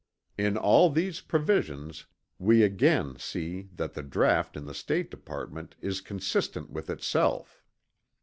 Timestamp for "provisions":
1.21-2.07